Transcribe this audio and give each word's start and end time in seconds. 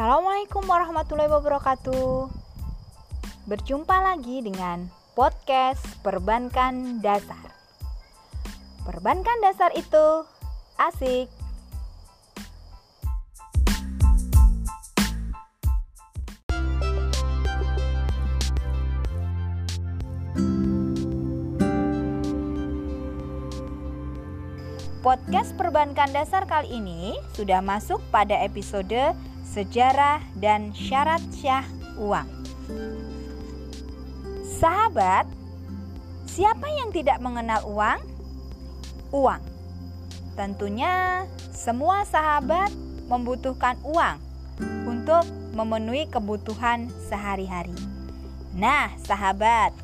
Assalamualaikum 0.00 0.64
warahmatullahi 0.64 1.28
wabarakatuh. 1.28 2.32
Berjumpa 3.44 4.00
lagi 4.00 4.40
dengan 4.40 4.88
podcast 5.12 5.84
Perbankan 6.00 7.04
Dasar. 7.04 7.52
Perbankan 8.88 9.44
dasar 9.44 9.68
itu 9.76 10.24
asik. 10.80 11.28
Podcast 25.04 25.52
Perbankan 25.60 26.16
Dasar 26.16 26.48
kali 26.48 26.80
ini 26.80 27.20
sudah 27.36 27.60
masuk 27.60 28.00
pada 28.08 28.40
episode 28.40 29.12
Sejarah 29.50 30.22
dan 30.38 30.70
Syarat 30.70 31.18
Syah 31.34 31.66
Uang. 31.98 32.30
Sahabat, 34.46 35.26
siapa 36.22 36.70
yang 36.70 36.94
tidak 36.94 37.18
mengenal 37.18 37.66
uang? 37.66 37.98
Uang. 39.10 39.42
Tentunya 40.38 41.26
semua 41.50 42.06
sahabat 42.06 42.70
membutuhkan 43.10 43.74
uang 43.82 44.22
untuk 44.86 45.26
memenuhi 45.58 46.06
kebutuhan 46.06 46.86
sehari-hari. 47.10 47.74
Nah, 48.54 48.94
sahabat, 49.02 49.74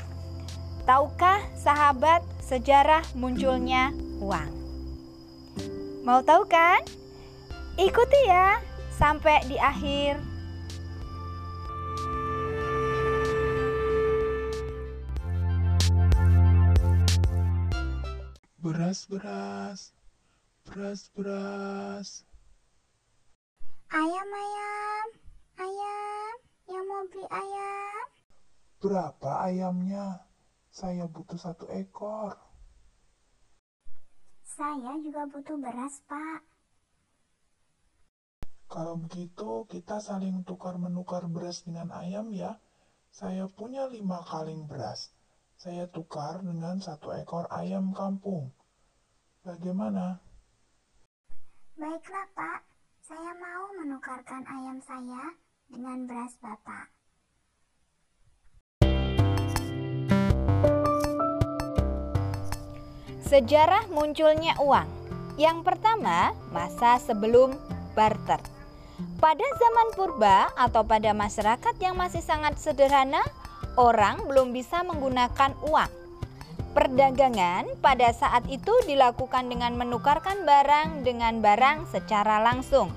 tahukah 0.87 1.43
sahabat 1.59 2.23
sejarah 2.39 3.03
munculnya 3.19 3.91
uang? 4.23 4.51
Mau 6.07 6.23
tahu 6.23 6.47
kan? 6.47 6.87
Ikuti 7.75 8.31
ya 8.31 8.76
sampai 8.97 9.45
di 9.45 9.61
akhir. 9.61 10.17
Beras, 18.57 19.05
beras, 19.07 19.81
beras, 20.65 21.01
beras. 21.13 22.09
Ayam, 23.93 24.29
ayam, 24.33 25.07
ayam, 25.61 26.35
yang 26.67 26.85
mau 26.91 27.05
beli 27.07 27.27
ayam. 27.31 28.05
Berapa 28.83 29.31
ayamnya? 29.47 30.27
Saya 30.73 31.07
butuh 31.09 31.39
satu 31.39 31.71
ekor. 31.73 32.37
Saya 34.45 34.99
juga 35.01 35.25
butuh 35.31 35.57
beras, 35.61 36.03
Pak. 36.05 36.56
Kalau 38.67 38.99
begitu, 38.99 39.63
kita 39.71 40.03
saling 40.03 40.43
tukar-menukar 40.43 41.31
beras 41.31 41.63
dengan 41.63 41.95
ayam 41.95 42.35
ya. 42.35 42.59
Saya 43.15 43.47
punya 43.47 43.87
lima 43.87 44.21
kaleng 44.27 44.67
beras. 44.67 45.15
Saya 45.57 45.87
tukar 45.87 46.43
dengan 46.43 46.83
satu 46.83 47.15
ekor 47.15 47.47
ayam 47.49 47.95
kampung. 47.95 48.51
Bagaimana? 49.47 50.19
Baiklah, 51.79 52.27
Pak. 52.35 52.61
Saya 53.07 53.33
mau 53.39 53.71
menukarkan 53.79 54.43
ayam 54.51 54.83
saya 54.83 55.31
dengan 55.71 56.11
beras 56.11 56.35
Bapak. 56.43 56.91
Sejarah 63.23 63.87
munculnya 63.95 64.59
uang. 64.59 64.91
Yang 65.39 65.59
pertama, 65.63 66.35
masa 66.51 66.99
sebelum 66.99 67.55
barter. 67.95 68.56
Pada 68.97 69.45
zaman 69.61 69.89
purba 69.93 70.49
atau 70.57 70.81
pada 70.81 71.13
masyarakat 71.13 71.75
yang 71.85 72.01
masih 72.01 72.25
sangat 72.25 72.57
sederhana, 72.57 73.21
orang 73.77 74.25
belum 74.25 74.57
bisa 74.57 74.81
menggunakan 74.89 75.53
uang. 75.69 75.93
Perdagangan 76.73 77.77
pada 77.81 78.09
saat 78.13 78.45
itu 78.49 78.73
dilakukan 78.89 79.49
dengan 79.49 79.77
menukarkan 79.77 80.45
barang 80.45 81.05
dengan 81.05 81.41
barang 81.41 81.89
secara 81.93 82.41
langsung. 82.41 82.93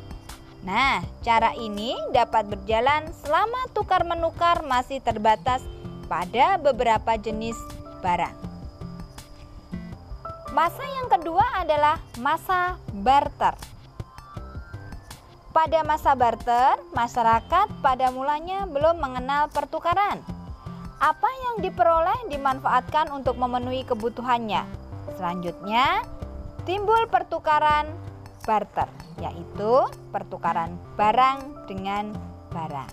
Nah, 0.63 0.99
cara 1.23 1.55
ini 1.55 1.95
dapat 2.11 2.51
berjalan 2.51 3.07
selama 3.23 3.59
tukar-menukar 3.71 4.63
masih 4.67 4.99
terbatas 4.99 5.63
pada 6.11 6.59
beberapa 6.59 7.15
jenis 7.15 7.55
barang. 8.03 8.35
Masa 10.51 10.83
yang 10.83 11.07
kedua 11.07 11.63
adalah 11.63 12.03
masa 12.19 12.75
barter. 12.91 13.78
Pada 15.59 15.83
masa 15.83 16.15
barter, 16.15 16.79
masyarakat 16.95 17.67
pada 17.83 18.07
mulanya 18.15 18.63
belum 18.63 18.95
mengenal 18.95 19.51
pertukaran. 19.51 20.23
Apa 21.03 21.27
yang 21.27 21.55
diperoleh 21.59 22.31
dimanfaatkan 22.31 23.11
untuk 23.11 23.35
memenuhi 23.35 23.83
kebutuhannya. 23.83 24.63
Selanjutnya, 25.19 26.07
timbul 26.63 27.11
pertukaran 27.11 27.91
barter, 28.47 28.87
yaitu 29.19 29.83
pertukaran 30.15 30.79
barang 30.95 31.67
dengan 31.67 32.15
barang. 32.55 32.91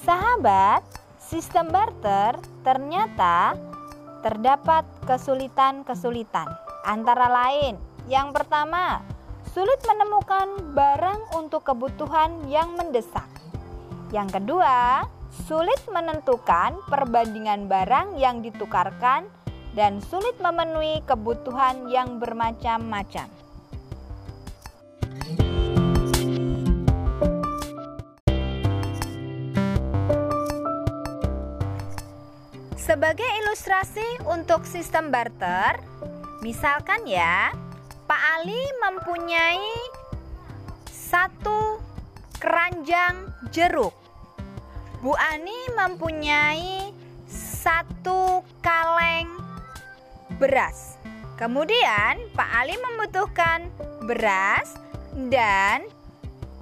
Sahabat, 0.00 0.80
sistem 1.20 1.68
barter 1.68 2.40
ternyata 2.68 3.56
terdapat 4.20 4.84
kesulitan-kesulitan. 5.08 6.44
Antara 6.84 7.24
lain, 7.32 7.80
yang 8.12 8.36
pertama, 8.36 9.00
sulit 9.56 9.80
menemukan 9.88 10.76
barang 10.76 11.32
untuk 11.32 11.64
kebutuhan 11.64 12.44
yang 12.44 12.76
mendesak. 12.76 13.24
Yang 14.12 14.36
kedua, 14.36 15.08
sulit 15.48 15.80
menentukan 15.88 16.76
perbandingan 16.92 17.72
barang 17.72 18.20
yang 18.20 18.44
ditukarkan 18.44 19.24
dan 19.72 20.04
sulit 20.04 20.36
memenuhi 20.36 21.00
kebutuhan 21.08 21.88
yang 21.88 22.20
bermacam-macam. 22.20 23.47
Sebagai 32.78 33.26
ilustrasi 33.42 34.22
untuk 34.30 34.62
sistem 34.62 35.10
barter, 35.10 35.82
misalkan 36.46 37.02
ya, 37.10 37.50
Pak 38.06 38.22
Ali 38.38 38.62
mempunyai 38.78 39.74
satu 40.86 41.82
keranjang 42.38 43.34
jeruk. 43.50 43.90
Bu 45.02 45.10
Ani 45.18 45.58
mempunyai 45.74 46.94
satu 47.26 48.46
kaleng 48.62 49.26
beras. 50.38 51.02
Kemudian 51.34 52.18
Pak 52.34 52.50
Ali 52.62 52.78
membutuhkan 52.78 53.66
beras 54.06 54.78
dan 55.30 55.82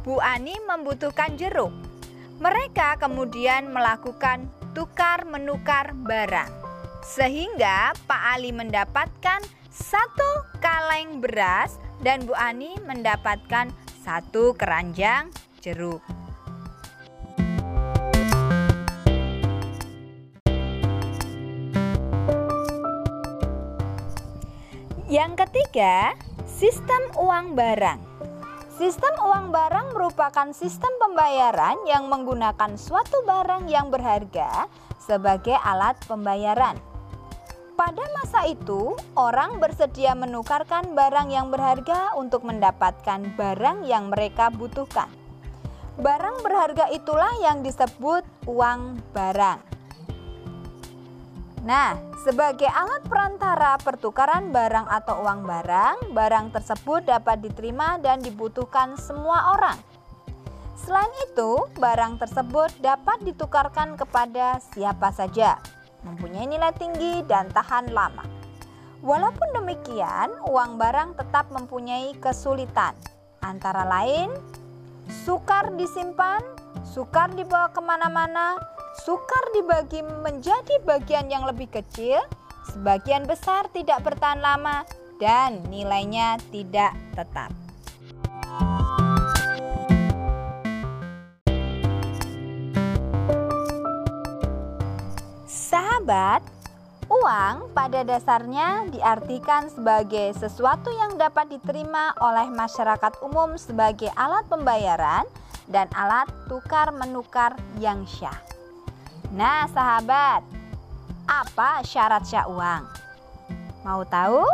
Bu 0.00 0.16
Ani 0.20 0.56
membutuhkan 0.64 1.36
jeruk. 1.36 1.72
Mereka 2.40 3.00
kemudian 3.00 3.68
melakukan 3.72 4.48
tukar 4.76 5.24
menukar 5.24 5.96
barang. 5.96 6.52
Sehingga 7.00 7.96
Pak 8.04 8.36
Ali 8.36 8.52
mendapatkan 8.52 9.40
satu 9.72 10.44
kaleng 10.60 11.24
beras 11.24 11.80
dan 12.04 12.28
Bu 12.28 12.36
Ani 12.36 12.76
mendapatkan 12.84 13.72
satu 14.04 14.52
keranjang 14.52 15.32
jeruk. 15.64 16.04
Yang 25.08 25.48
ketiga, 25.48 26.12
sistem 26.44 27.00
uang 27.16 27.56
barang. 27.56 28.25
Sistem 28.76 29.08
uang 29.24 29.56
barang 29.56 29.96
merupakan 29.96 30.52
sistem 30.52 30.92
pembayaran 31.00 31.80
yang 31.88 32.12
menggunakan 32.12 32.76
suatu 32.76 33.24
barang 33.24 33.72
yang 33.72 33.88
berharga 33.88 34.68
sebagai 35.00 35.56
alat 35.64 35.96
pembayaran. 36.04 36.76
Pada 37.72 38.04
masa 38.12 38.44
itu, 38.44 38.92
orang 39.16 39.64
bersedia 39.64 40.12
menukarkan 40.12 40.92
barang 40.92 41.32
yang 41.32 41.48
berharga 41.48 42.20
untuk 42.20 42.44
mendapatkan 42.44 43.24
barang 43.32 43.88
yang 43.88 44.12
mereka 44.12 44.52
butuhkan. 44.52 45.08
Barang 45.96 46.44
berharga 46.44 46.92
itulah 46.92 47.32
yang 47.40 47.64
disebut 47.64 48.28
uang 48.44 49.00
barang. 49.16 49.75
Nah, 51.66 51.98
sebagai 52.22 52.70
alat 52.70 53.02
perantara 53.10 53.74
pertukaran 53.82 54.54
barang 54.54 54.86
atau 54.86 55.26
uang 55.26 55.42
barang, 55.42 56.14
barang 56.14 56.54
tersebut 56.54 57.02
dapat 57.02 57.42
diterima 57.42 57.98
dan 57.98 58.22
dibutuhkan 58.22 58.94
semua 58.94 59.58
orang. 59.58 59.74
Selain 60.78 61.10
itu, 61.26 61.66
barang 61.74 62.22
tersebut 62.22 62.70
dapat 62.78 63.18
ditukarkan 63.26 63.98
kepada 63.98 64.62
siapa 64.72 65.10
saja. 65.10 65.58
mempunyai 66.06 66.46
nilai 66.46 66.70
tinggi 66.78 67.26
dan 67.26 67.50
tahan 67.50 67.90
lama. 67.90 68.22
Walaupun 69.02 69.58
demikian, 69.58 70.38
uang 70.46 70.78
barang 70.78 71.18
tetap 71.18 71.50
mempunyai 71.50 72.14
kesulitan, 72.22 72.94
antara 73.42 73.82
lain 73.82 74.30
sukar 75.26 75.74
disimpan, 75.74 76.38
sukar 76.86 77.34
dibawa 77.34 77.74
ke 77.74 77.82
mana-mana, 77.82 78.54
sukar 79.04 79.44
dibagi 79.52 80.00
menjadi 80.24 80.80
bagian 80.88 81.28
yang 81.28 81.44
lebih 81.44 81.68
kecil, 81.68 82.22
sebagian 82.72 83.28
besar 83.28 83.68
tidak 83.74 84.00
bertahan 84.00 84.40
lama, 84.40 84.86
dan 85.20 85.60
nilainya 85.68 86.40
tidak 86.48 86.96
tetap. 87.12 87.52
Sahabat, 95.44 96.40
uang 97.10 97.74
pada 97.74 98.00
dasarnya 98.06 98.86
diartikan 98.92 99.68
sebagai 99.68 100.32
sesuatu 100.38 100.88
yang 100.94 101.18
dapat 101.20 101.52
diterima 101.52 102.14
oleh 102.22 102.48
masyarakat 102.48 103.12
umum 103.24 103.58
sebagai 103.60 104.08
alat 104.14 104.46
pembayaran 104.46 105.26
dan 105.66 105.90
alat 105.92 106.30
tukar-menukar 106.46 107.58
yang 107.82 108.06
syah. 108.06 108.55
Nah, 109.34 109.66
sahabat, 109.74 110.46
apa 111.26 111.82
syarat 111.82 112.22
syah 112.30 112.46
uang? 112.46 112.86
Mau 113.82 114.06
tahu? 114.06 114.46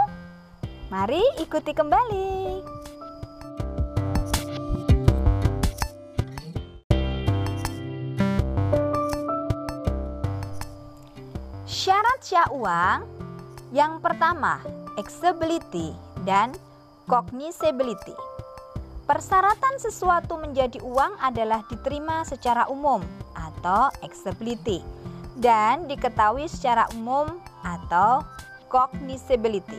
Mari 0.88 1.20
ikuti 1.40 1.76
kembali. 1.76 2.64
Syarat 11.68 12.20
syah 12.24 12.48
uang 12.56 13.00
yang 13.76 14.00
pertama, 14.00 14.60
accessibility 14.96 15.92
dan 16.24 16.56
cognizability. 17.04 18.16
Persyaratan 19.04 19.76
sesuatu 19.76 20.40
menjadi 20.40 20.80
uang 20.80 21.20
adalah 21.20 21.60
diterima 21.68 22.24
secara 22.24 22.64
umum 22.72 23.04
atau 23.62 23.94
accessibility 24.02 24.82
dan 25.38 25.86
diketahui 25.86 26.50
secara 26.50 26.90
umum 26.98 27.30
atau 27.62 28.26
cognizability. 28.66 29.78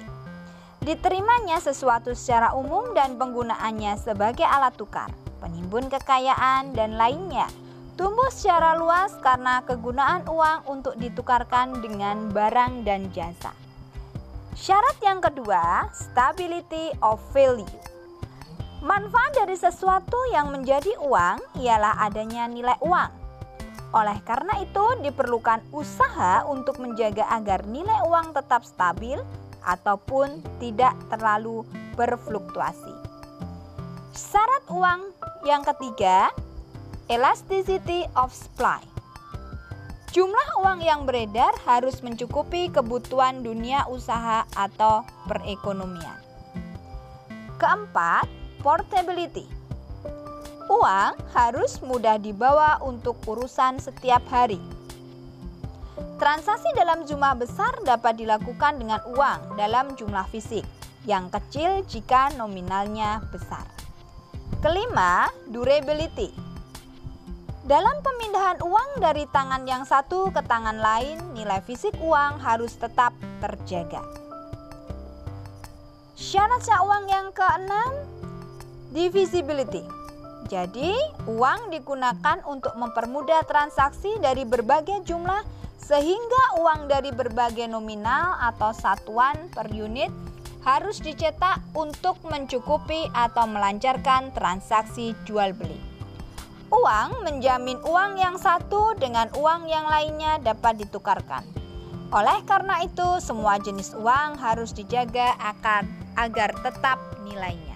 Diterimanya 0.79 1.59
sesuatu 1.59 2.15
secara 2.15 2.55
umum 2.55 2.95
dan 2.95 3.19
penggunaannya 3.19 3.99
sebagai 3.99 4.47
alat 4.47 4.75
tukar, 4.79 5.11
penimbun 5.43 5.91
kekayaan 5.91 6.71
dan 6.71 6.95
lainnya 6.95 7.51
tumbuh 7.93 8.25
secara 8.33 8.73
luas 8.73 9.13
karena 9.21 9.61
kegunaan 9.67 10.25
uang 10.25 10.65
untuk 10.65 10.97
ditukarkan 10.97 11.77
dengan 11.83 12.33
barang 12.33 12.81
dan 12.87 13.11
jasa. 13.13 13.53
Syarat 14.57 14.97
yang 15.01 15.21
kedua, 15.21 15.89
stability 15.93 16.93
of 17.01 17.21
value. 17.33 17.69
Manfaat 18.83 19.33
dari 19.39 19.55
sesuatu 19.55 20.17
yang 20.33 20.51
menjadi 20.51 20.93
uang 20.99 21.61
ialah 21.63 22.03
adanya 22.03 22.49
nilai 22.49 22.75
uang. 22.83 23.22
Oleh 23.93 24.17
karena 24.25 24.57
itu, 24.57 25.05
diperlukan 25.05 25.61
usaha 25.69 26.41
untuk 26.49 26.81
menjaga 26.81 27.29
agar 27.29 27.69
nilai 27.69 28.01
uang 28.09 28.33
tetap 28.33 28.65
stabil 28.65 29.21
ataupun 29.61 30.41
tidak 30.57 30.97
terlalu 31.13 31.61
berfluktuasi. 31.93 32.93
Syarat 34.17 34.65
uang 34.73 35.13
yang 35.45 35.61
ketiga, 35.61 36.33
elasticity 37.05 38.09
of 38.17 38.33
supply. 38.33 38.81
Jumlah 40.13 40.61
uang 40.61 40.85
yang 40.85 41.09
beredar 41.09 41.53
harus 41.65 42.01
mencukupi 42.05 42.69
kebutuhan 42.69 43.41
dunia 43.41 43.89
usaha 43.89 44.45
atau 44.53 45.01
perekonomian. 45.25 46.21
Keempat, 47.57 48.29
portability. 48.61 49.49
Uang 50.71 51.17
harus 51.35 51.81
mudah 51.83 52.15
dibawa 52.19 52.79
untuk 52.83 53.19
urusan 53.27 53.79
setiap 53.79 54.23
hari. 54.31 54.59
Transaksi 56.19 56.69
dalam 56.77 57.03
jumlah 57.03 57.35
besar 57.35 57.73
dapat 57.83 58.15
dilakukan 58.15 58.79
dengan 58.79 59.03
uang 59.11 59.59
dalam 59.59 59.95
jumlah 59.99 60.23
fisik, 60.31 60.63
yang 61.03 61.27
kecil 61.27 61.83
jika 61.87 62.31
nominalnya 62.39 63.19
besar. 63.31 63.67
Kelima, 64.63 65.27
durability 65.51 66.53
dalam 67.63 68.03
pemindahan 68.03 68.59
uang 68.59 68.99
dari 68.99 69.23
tangan 69.31 69.63
yang 69.63 69.87
satu 69.87 70.27
ke 70.35 70.43
tangan 70.43 70.83
lain, 70.83 71.15
nilai 71.31 71.63
fisik 71.63 71.95
uang 72.03 72.35
harus 72.43 72.75
tetap 72.75 73.15
terjaga. 73.39 74.03
Syarat 76.11 76.59
uang 76.67 77.07
yang 77.07 77.31
keenam, 77.31 77.91
divisibility. 78.91 80.02
Jadi, 80.51 80.91
uang 81.25 81.71
digunakan 81.71 82.43
untuk 82.43 82.75
mempermudah 82.75 83.47
transaksi 83.47 84.11
dari 84.19 84.43
berbagai 84.43 85.07
jumlah 85.07 85.39
sehingga 85.79 86.63
uang 86.63 86.87
dari 86.87 87.11
berbagai 87.11 87.67
nominal 87.67 88.39
atau 88.39 88.71
satuan 88.71 89.51
per 89.51 89.67
unit 89.71 90.11
harus 90.63 91.03
dicetak 91.03 91.59
untuk 91.75 92.15
mencukupi 92.23 93.11
atau 93.11 93.43
melancarkan 93.47 94.31
transaksi 94.31 95.11
jual 95.27 95.51
beli. 95.51 95.75
Uang 96.71 97.27
menjamin 97.27 97.77
uang 97.83 98.15
yang 98.15 98.39
satu 98.39 98.95
dengan 98.95 99.27
uang 99.35 99.67
yang 99.67 99.85
lainnya 99.85 100.39
dapat 100.39 100.79
ditukarkan. 100.79 101.43
Oleh 102.09 102.39
karena 102.47 102.81
itu, 102.85 103.19
semua 103.19 103.59
jenis 103.59 103.91
uang 103.93 104.39
harus 104.39 104.71
dijaga 104.71 105.35
agar 106.15 106.51
tetap 106.63 106.97
nilainya. 107.27 107.72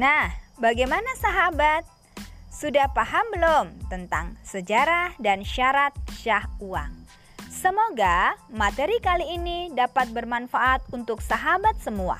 Nah, 0.00 0.32
bagaimana 0.56 1.12
sahabat? 1.20 1.84
Sudah 2.48 2.88
paham 2.96 3.20
belum 3.36 3.66
tentang 3.92 4.32
sejarah 4.40 5.12
dan 5.20 5.44
syarat 5.44 5.92
syah 6.16 6.48
uang? 6.56 7.04
Semoga 7.52 8.32
materi 8.48 8.96
kali 9.04 9.36
ini 9.36 9.68
dapat 9.76 10.08
bermanfaat 10.16 10.88
untuk 10.96 11.20
sahabat 11.20 11.76
semua. 11.84 12.16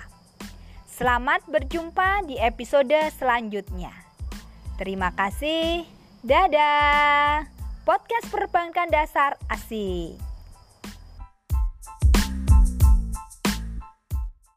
Selamat 0.92 1.40
berjumpa 1.48 2.28
di 2.28 2.36
episode 2.36 3.00
selanjutnya. 3.16 3.96
Terima 4.76 5.16
kasih. 5.16 5.88
Dadah. 6.20 7.48
Podcast 7.88 8.28
Perbankan 8.28 8.92
Dasar 8.92 9.40
Asik. 9.48 10.29